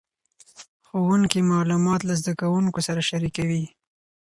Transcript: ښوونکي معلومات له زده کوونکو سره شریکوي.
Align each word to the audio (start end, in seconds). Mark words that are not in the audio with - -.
ښوونکي 0.87 1.39
معلومات 1.51 2.01
له 2.05 2.13
زده 2.21 2.33
کوونکو 2.41 2.79
سره 2.87 3.01
شریکوي. 3.09 3.65